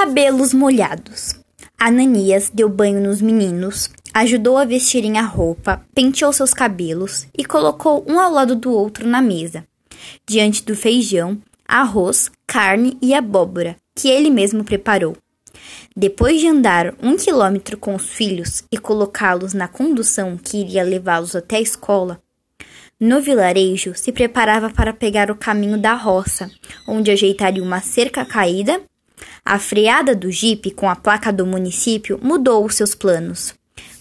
Cabelos 0.00 0.54
molhados. 0.54 1.34
Ananias 1.76 2.50
deu 2.54 2.68
banho 2.68 3.00
nos 3.00 3.20
meninos, 3.20 3.90
ajudou 4.14 4.56
a 4.56 4.64
vestirem 4.64 5.18
a 5.18 5.22
roupa, 5.22 5.84
penteou 5.92 6.32
seus 6.32 6.54
cabelos 6.54 7.26
e 7.36 7.44
colocou 7.44 8.04
um 8.06 8.20
ao 8.20 8.30
lado 8.30 8.54
do 8.54 8.70
outro 8.70 9.08
na 9.08 9.20
mesa, 9.20 9.66
diante 10.24 10.62
do 10.62 10.76
feijão, 10.76 11.36
arroz, 11.66 12.30
carne 12.46 12.96
e 13.02 13.12
abóbora, 13.12 13.74
que 13.92 14.08
ele 14.08 14.30
mesmo 14.30 14.62
preparou. 14.62 15.16
Depois 15.96 16.40
de 16.40 16.46
andar 16.46 16.94
um 17.02 17.16
quilômetro 17.16 17.76
com 17.76 17.96
os 17.96 18.08
filhos 18.08 18.62
e 18.70 18.78
colocá-los 18.78 19.52
na 19.52 19.66
condução 19.66 20.36
que 20.36 20.58
iria 20.58 20.84
levá-los 20.84 21.34
até 21.34 21.56
a 21.56 21.60
escola, 21.60 22.22
no 23.00 23.20
vilarejo 23.20 23.94
se 23.96 24.12
preparava 24.12 24.70
para 24.70 24.92
pegar 24.92 25.28
o 25.28 25.36
caminho 25.36 25.76
da 25.76 25.94
roça, 25.94 26.48
onde 26.86 27.10
ajeitaria 27.10 27.62
uma 27.62 27.80
cerca 27.80 28.24
caída 28.24 28.80
a 29.44 29.58
freada 29.58 30.14
do 30.14 30.30
jipe 30.30 30.70
com 30.70 30.88
a 30.88 30.96
placa 30.96 31.32
do 31.32 31.46
município 31.46 32.18
mudou 32.22 32.64
os 32.64 32.74
seus 32.74 32.94
planos. 32.94 33.54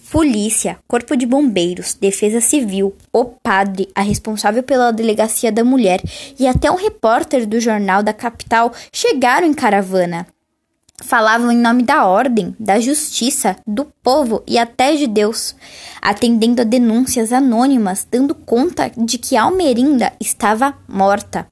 Polícia, 0.10 0.80
Corpo 0.88 1.18
de 1.18 1.26
Bombeiros, 1.26 1.94
Defesa 1.94 2.40
Civil, 2.40 2.96
o 3.12 3.26
padre, 3.26 3.90
a 3.94 4.02
responsável 4.02 4.64
pela 4.64 4.92
delegacia 4.92 5.52
da 5.52 5.66
mulher 5.66 6.02
e 6.40 6.48
até 6.48 6.72
um 6.72 6.76
repórter 6.76 7.46
do 7.46 7.60
jornal 7.60 8.02
da 8.02 8.14
capital 8.14 8.72
chegaram 8.92 9.46
em 9.46 9.54
caravana. 9.54 10.26
Falavam 11.04 11.52
em 11.52 11.58
nome 11.58 11.84
da 11.84 12.08
ordem, 12.08 12.56
da 12.60 12.80
justiça, 12.80 13.58
do 13.68 13.86
povo 14.02 14.42
e 14.48 14.58
até 14.58 14.96
de 14.96 15.06
Deus, 15.06 15.56
atendendo 16.02 16.62
a 16.62 16.66
denúncias 16.66 17.32
anônimas, 17.32 18.08
dando 18.10 18.34
conta 18.34 18.92
de 18.98 19.18
que 19.20 19.38
Almerinda 19.38 20.12
estava 20.20 20.74
morta, 20.88 21.48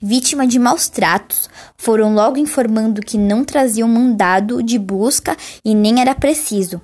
vítima 0.00 0.46
de 0.46 0.58
maus 0.58 0.88
tratos. 0.88 1.48
Foram 1.76 2.14
logo 2.14 2.38
informando 2.38 3.00
que 3.00 3.18
não 3.18 3.44
traziam 3.44 3.88
mandado 3.88 4.62
de 4.62 4.78
busca 4.78 5.36
e 5.64 5.74
nem 5.74 6.00
era 6.00 6.14
preciso. 6.14 6.80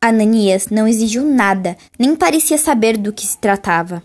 Ananias 0.00 0.68
não 0.68 0.88
exigiu 0.88 1.24
nada, 1.24 1.76
nem 1.98 2.16
parecia 2.16 2.58
saber 2.58 2.96
do 2.96 3.12
que 3.12 3.26
se 3.26 3.38
tratava. 3.38 4.02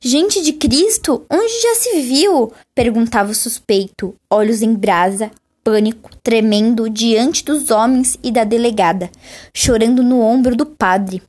Gente 0.00 0.42
de 0.42 0.52
Cristo, 0.52 1.24
onde 1.30 1.60
já 1.60 1.74
se 1.74 2.00
viu? 2.00 2.52
perguntava 2.74 3.32
o 3.32 3.34
suspeito, 3.34 4.14
olhos 4.30 4.62
em 4.62 4.72
brasa, 4.74 5.30
pânico, 5.64 6.10
tremendo 6.22 6.88
diante 6.88 7.44
dos 7.44 7.70
homens 7.70 8.16
e 8.22 8.30
da 8.30 8.44
delegada, 8.44 9.10
chorando 9.52 10.02
no 10.02 10.20
ombro 10.20 10.54
do 10.54 10.64
padre. 10.64 11.22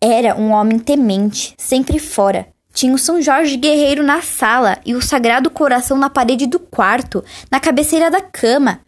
Era 0.00 0.36
um 0.36 0.52
homem 0.52 0.78
temente, 0.78 1.54
sempre 1.58 1.98
fora. 1.98 2.46
Tinha 2.74 2.92
o 2.92 2.98
São 2.98 3.22
Jorge 3.22 3.56
Guerreiro 3.56 4.02
na 4.02 4.20
sala 4.20 4.78
e 4.84 4.96
o 4.96 5.00
Sagrado 5.00 5.48
Coração 5.48 5.96
na 5.96 6.10
parede 6.10 6.44
do 6.44 6.58
quarto, 6.58 7.24
na 7.48 7.60
cabeceira 7.60 8.10
da 8.10 8.20
cama. 8.20 8.80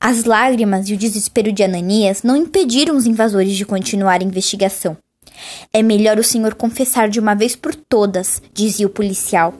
As 0.00 0.24
lágrimas 0.24 0.88
e 0.88 0.94
o 0.94 0.96
desespero 0.96 1.52
de 1.52 1.62
Ananias 1.62 2.24
não 2.24 2.36
impediram 2.36 2.96
os 2.96 3.06
invasores 3.06 3.56
de 3.56 3.64
continuar 3.64 4.20
a 4.20 4.24
investigação. 4.24 4.96
É 5.72 5.84
melhor 5.84 6.18
o 6.18 6.24
senhor 6.24 6.56
confessar 6.56 7.08
de 7.08 7.20
uma 7.20 7.32
vez 7.32 7.54
por 7.54 7.76
todas, 7.76 8.42
dizia 8.52 8.88
o 8.88 8.90
policial. 8.90 9.54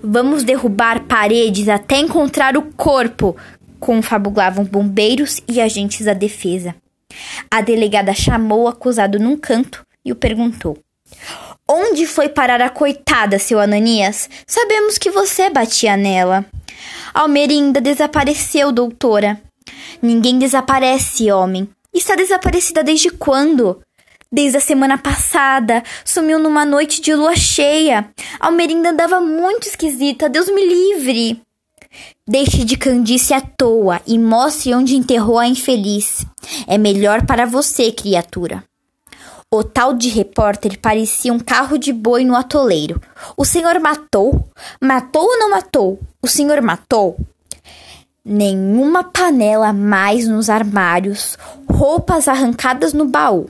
Vamos 0.00 0.44
derrubar 0.44 1.02
paredes 1.02 1.68
até 1.68 1.98
encontrar 1.98 2.56
o 2.56 2.62
corpo, 2.76 3.36
confabulavam 3.80 4.64
bombeiros 4.64 5.40
e 5.48 5.60
agentes 5.60 6.06
da 6.06 6.14
defesa. 6.14 6.72
A 7.50 7.60
delegada 7.60 8.14
chamou 8.14 8.62
o 8.62 8.68
acusado 8.68 9.18
num 9.18 9.36
canto 9.36 9.84
e 10.04 10.12
o 10.12 10.16
perguntou: 10.16 10.78
Onde 11.68 12.06
foi 12.06 12.28
parar 12.28 12.60
a 12.60 12.68
coitada, 12.68 13.38
seu 13.38 13.58
Ananias? 13.58 14.28
Sabemos 14.46 14.98
que 14.98 15.10
você 15.10 15.48
batia 15.48 15.96
nela. 15.96 16.44
Almerinda 17.14 17.80
desapareceu, 17.80 18.70
doutora. 18.70 19.40
Ninguém 20.02 20.38
desaparece, 20.38 21.32
homem. 21.32 21.66
Está 21.92 22.16
desaparecida 22.16 22.84
desde 22.84 23.08
quando? 23.08 23.80
Desde 24.30 24.58
a 24.58 24.60
semana 24.60 24.98
passada. 24.98 25.82
Sumiu 26.04 26.38
numa 26.38 26.66
noite 26.66 27.00
de 27.00 27.14
lua 27.14 27.34
cheia. 27.34 28.10
Almerinda 28.38 28.90
andava 28.90 29.18
muito 29.22 29.66
esquisita. 29.66 30.28
Deus 30.28 30.50
me 30.50 30.66
livre. 30.66 31.40
Deixe 32.28 32.62
de 32.64 32.76
candice 32.76 33.32
à 33.32 33.40
toa 33.40 34.02
e 34.06 34.18
mostre 34.18 34.74
onde 34.74 34.96
enterrou 34.96 35.38
a 35.38 35.46
infeliz. 35.46 36.26
É 36.66 36.76
melhor 36.76 37.24
para 37.24 37.46
você, 37.46 37.90
criatura. 37.90 38.62
O 39.56 39.62
tal 39.62 39.94
de 39.94 40.08
repórter 40.08 40.80
parecia 40.80 41.32
um 41.32 41.38
carro 41.38 41.78
de 41.78 41.92
boi 41.92 42.24
no 42.24 42.34
atoleiro. 42.34 43.00
O 43.36 43.44
senhor 43.44 43.78
matou? 43.78 44.48
Matou 44.80 45.22
ou 45.22 45.38
não 45.38 45.50
matou? 45.50 46.00
O 46.20 46.26
senhor 46.26 46.60
matou? 46.60 47.16
Nenhuma 48.24 49.04
panela 49.04 49.72
mais 49.72 50.26
nos 50.26 50.50
armários, 50.50 51.38
roupas 51.70 52.26
arrancadas 52.26 52.92
no 52.92 53.04
baú, 53.04 53.48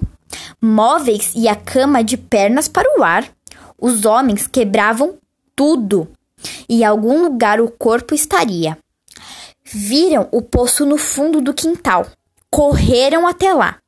móveis 0.60 1.32
e 1.34 1.48
a 1.48 1.56
cama 1.56 2.04
de 2.04 2.18
pernas 2.18 2.68
para 2.68 2.98
o 2.98 3.02
ar. 3.02 3.24
Os 3.80 4.04
homens 4.04 4.46
quebravam 4.46 5.16
tudo 5.56 6.06
em 6.68 6.84
algum 6.84 7.22
lugar 7.22 7.62
o 7.62 7.70
corpo 7.70 8.14
estaria. 8.14 8.76
Viram 9.64 10.28
o 10.30 10.42
poço 10.42 10.84
no 10.84 10.98
fundo 10.98 11.40
do 11.40 11.54
quintal. 11.54 12.06
Correram 12.50 13.26
até 13.26 13.54
lá. 13.54 13.78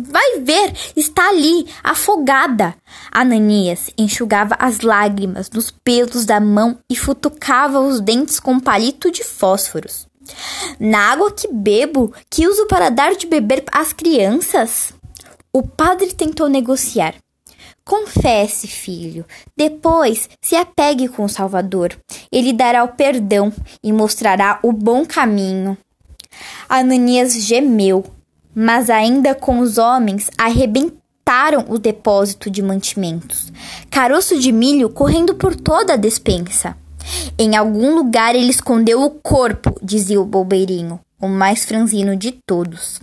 Vai 0.00 0.40
ver, 0.40 0.72
está 0.96 1.28
ali, 1.28 1.66
afogada. 1.82 2.74
Ananias 3.10 3.90
enxugava 3.98 4.56
as 4.58 4.80
lágrimas 4.80 5.50
nos 5.50 5.70
pelos 5.70 6.24
da 6.24 6.40
mão 6.40 6.78
e 6.88 6.96
futucava 6.96 7.80
os 7.80 8.00
dentes 8.00 8.40
com 8.40 8.52
um 8.52 8.60
palito 8.60 9.10
de 9.10 9.24
fósforos. 9.24 10.06
Na 10.78 11.10
água 11.10 11.32
que 11.32 11.48
bebo, 11.48 12.12
que 12.30 12.46
uso 12.46 12.66
para 12.66 12.88
dar 12.88 13.14
de 13.14 13.26
beber 13.26 13.64
às 13.72 13.92
crianças? 13.92 14.92
O 15.52 15.62
padre 15.62 16.14
tentou 16.14 16.48
negociar, 16.48 17.14
Confesse, 17.84 18.68
filho. 18.68 19.24
Depois 19.56 20.28
se 20.40 20.54
apegue 20.54 21.08
com 21.08 21.24
o 21.24 21.28
Salvador. 21.28 21.96
Ele 22.30 22.52
dará 22.52 22.84
o 22.84 22.88
perdão 22.88 23.52
e 23.82 23.92
mostrará 23.92 24.60
o 24.62 24.72
bom 24.72 25.04
caminho. 25.04 25.76
Ananias 26.68 27.34
gemeu, 27.34 28.04
mas 28.54 28.90
ainda 28.90 29.34
com 29.34 29.60
os 29.60 29.78
homens 29.78 30.30
arrebentaram 30.36 31.66
o 31.68 31.78
depósito 31.78 32.50
de 32.50 32.62
mantimentos. 32.62 33.52
Caroço 33.90 34.38
de 34.38 34.52
milho 34.52 34.90
correndo 34.90 35.34
por 35.34 35.54
toda 35.54 35.94
a 35.94 35.96
despensa. 35.96 36.76
Em 37.38 37.56
algum 37.56 37.94
lugar 37.94 38.34
ele 38.34 38.50
escondeu 38.50 39.02
o 39.02 39.10
corpo, 39.10 39.74
dizia 39.82 40.20
o 40.20 40.24
bobeirinho, 40.24 41.00
o 41.20 41.28
mais 41.28 41.64
franzino 41.64 42.16
de 42.16 42.32
todos. 42.46 43.00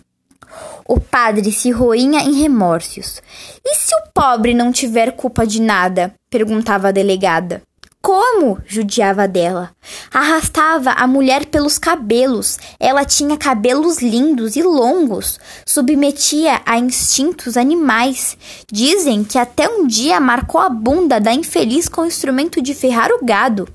O 0.88 1.00
padre 1.00 1.52
se 1.52 1.70
roinha 1.72 2.22
em 2.22 2.34
remorsos. 2.34 3.22
E 3.64 3.76
se 3.76 3.94
o 3.96 4.12
pobre 4.14 4.54
não 4.54 4.72
tiver 4.72 5.12
culpa 5.12 5.46
de 5.46 5.62
nada? 5.62 6.14
perguntava 6.30 6.88
a 6.88 6.92
delegada. 6.92 7.62
Como? 8.02 8.60
judiava 8.66 9.28
dela. 9.28 9.72
Arrastava 10.12 10.92
a 10.92 11.06
mulher 11.06 11.46
pelos 11.46 11.78
cabelos. 11.78 12.58
Ela 12.80 13.04
tinha 13.04 13.38
cabelos 13.38 14.02
lindos 14.02 14.56
e 14.56 14.64
longos. 14.64 15.38
Submetia 15.66 16.62
a 16.66 16.78
instintos 16.78 17.58
animais. 17.58 18.38
Dizem 18.72 19.24
que 19.24 19.38
até 19.38 19.68
um 19.68 19.86
dia 19.86 20.20
marcou 20.20 20.62
a 20.62 20.70
bunda 20.70 21.20
da 21.20 21.34
infeliz 21.34 21.90
com 21.90 22.02
o 22.02 22.06
instrumento 22.06 22.62
de 22.62 22.74
ferrar 22.74 23.12
o 23.12 23.26
gado. 23.26 23.68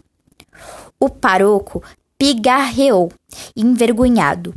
O 0.99 1.11
paroco 1.11 1.83
pigarreou, 2.19 3.13
envergonhado. 3.55 4.55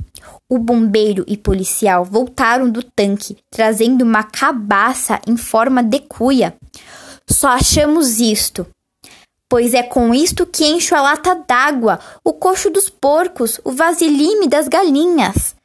O 0.50 0.58
bombeiro 0.58 1.26
e 1.28 1.36
policial 1.36 2.06
voltaram 2.06 2.70
do 2.70 2.82
tanque, 2.82 3.38
trazendo 3.52 4.04
uma 4.04 4.24
cabaça 4.24 5.20
em 5.28 5.36
forma 5.36 5.84
de 5.84 6.00
cuia. 6.00 6.56
Só 7.30 7.50
achamos 7.50 8.22
isto. 8.22 8.66
Pois 9.50 9.74
é 9.74 9.82
com 9.82 10.14
isto 10.14 10.46
que 10.46 10.66
encho 10.66 10.94
a 10.94 11.02
lata 11.02 11.36
d'água, 11.36 12.00
o 12.24 12.34
coxo 12.34 12.70
dos 12.70 12.90
porcos, 12.90 13.60
o 13.64 13.72
vasilime 13.72 14.48
das 14.48 14.68
galinhas. 14.68 15.56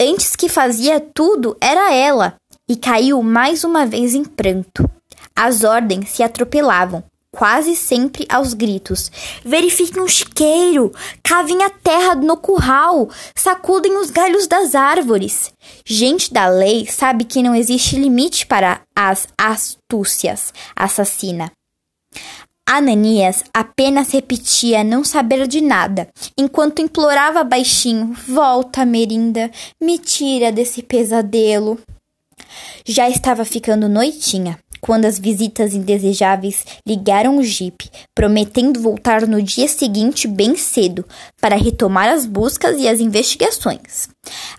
Antes 0.00 0.36
que 0.36 0.48
fazia 0.48 1.00
tudo, 1.00 1.56
era 1.60 1.92
ela, 1.92 2.36
e 2.68 2.76
caiu 2.76 3.22
mais 3.22 3.64
uma 3.64 3.86
vez 3.86 4.14
em 4.14 4.24
pranto. 4.24 4.88
As 5.34 5.64
ordens 5.64 6.10
se 6.10 6.22
atropelavam 6.22 7.02
quase 7.32 7.76
sempre 7.76 8.26
aos 8.28 8.54
gritos. 8.54 9.10
Verifiquem 9.44 10.02
o 10.02 10.08
chiqueiro, 10.08 10.92
cavem 11.22 11.62
a 11.62 11.70
terra 11.70 12.14
no 12.14 12.36
curral, 12.36 13.08
sacudem 13.34 13.96
os 13.96 14.10
galhos 14.10 14.46
das 14.46 14.74
árvores. 14.74 15.52
Gente 15.84 16.32
da 16.32 16.48
lei 16.48 16.86
sabe 16.86 17.24
que 17.24 17.42
não 17.42 17.54
existe 17.54 17.96
limite 17.96 18.46
para 18.46 18.80
as 18.94 19.28
astúcias, 19.38 20.52
assassina. 20.74 21.50
Ananias 22.72 23.42
apenas 23.52 24.12
repetia 24.12 24.84
não 24.84 25.02
saber 25.02 25.48
de 25.48 25.60
nada, 25.60 26.06
enquanto 26.38 26.80
implorava 26.80 27.42
baixinho: 27.42 28.14
Volta, 28.28 28.84
Merinda, 28.84 29.50
me 29.82 29.98
tira 29.98 30.52
desse 30.52 30.80
pesadelo. 30.80 31.80
Já 32.86 33.10
estava 33.10 33.44
ficando 33.44 33.88
noitinha 33.88 34.56
quando 34.80 35.04
as 35.04 35.18
visitas 35.18 35.74
indesejáveis 35.74 36.64
ligaram 36.86 37.38
o 37.38 37.42
jipe, 37.42 37.90
prometendo 38.14 38.80
voltar 38.80 39.26
no 39.26 39.42
dia 39.42 39.68
seguinte 39.68 40.26
bem 40.26 40.56
cedo 40.56 41.04
para 41.40 41.56
retomar 41.56 42.08
as 42.08 42.26
buscas 42.26 42.78
e 42.78 42.88
as 42.88 43.00
investigações. 43.00 44.08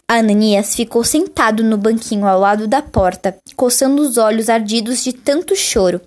Ananias 0.08 0.76
ficou 0.76 1.04
sentado 1.04 1.64
no 1.64 1.78
banquinho 1.78 2.28
ao 2.28 2.40
lado 2.40 2.68
da 2.68 2.82
porta, 2.82 3.38
coçando 3.56 4.02
os 4.02 4.18
olhos 4.18 4.50
ardidos 4.50 5.04
de 5.04 5.14
tanto 5.14 5.56
choro, 5.56 6.02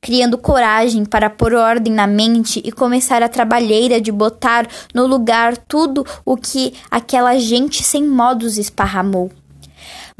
criando 0.00 0.38
coragem 0.38 1.04
para 1.04 1.28
pôr 1.28 1.54
ordem 1.54 1.92
na 1.92 2.06
mente 2.06 2.62
e 2.64 2.72
começar 2.72 3.22
a 3.22 3.28
trabalheira 3.28 4.00
de 4.00 4.12
botar 4.12 4.66
no 4.94 5.06
lugar 5.06 5.56
tudo 5.56 6.06
o 6.24 6.36
que 6.36 6.74
aquela 6.90 7.38
gente 7.38 7.82
sem 7.82 8.04
modos 8.04 8.56
esparramou 8.56 9.30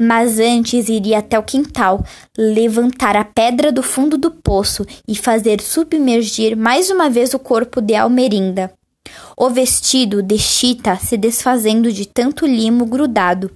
mas 0.01 0.39
antes 0.39 0.89
iria 0.89 1.19
até 1.19 1.37
o 1.37 1.43
quintal, 1.43 2.03
levantar 2.35 3.15
a 3.15 3.23
pedra 3.23 3.71
do 3.71 3.83
fundo 3.83 4.17
do 4.17 4.31
poço 4.31 4.83
e 5.07 5.15
fazer 5.15 5.61
submergir 5.61 6.57
mais 6.57 6.89
uma 6.89 7.07
vez 7.07 7.35
o 7.35 7.39
corpo 7.39 7.79
de 7.79 7.93
Almerinda. 7.93 8.73
O 9.37 9.47
vestido 9.51 10.23
de 10.23 10.39
Chita 10.39 10.95
se 10.95 11.17
desfazendo 11.17 11.91
de 11.91 12.07
tanto 12.07 12.47
limo 12.47 12.83
grudado. 12.83 13.51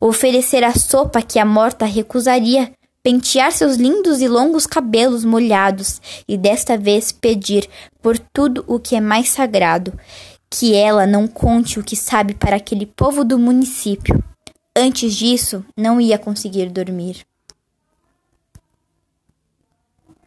Oferecer 0.00 0.62
a 0.62 0.72
sopa 0.74 1.20
que 1.22 1.40
a 1.40 1.44
morta 1.44 1.84
recusaria, 1.86 2.70
pentear 3.02 3.50
seus 3.50 3.74
lindos 3.74 4.20
e 4.20 4.28
longos 4.28 4.66
cabelos 4.66 5.24
molhados 5.24 6.00
e 6.28 6.38
desta 6.38 6.78
vez 6.78 7.10
pedir 7.10 7.68
por 8.00 8.16
tudo 8.16 8.64
o 8.68 8.78
que 8.78 8.94
é 8.94 9.00
mais 9.00 9.28
sagrado, 9.30 9.92
que 10.48 10.72
ela 10.72 11.04
não 11.04 11.26
conte 11.26 11.80
o 11.80 11.82
que 11.82 11.96
sabe 11.96 12.34
para 12.34 12.54
aquele 12.54 12.86
povo 12.86 13.24
do 13.24 13.36
município 13.36 14.22
Antes 14.82 15.14
disso, 15.14 15.62
não 15.76 16.00
ia 16.00 16.18
conseguir 16.18 16.70
dormir. 16.70 17.26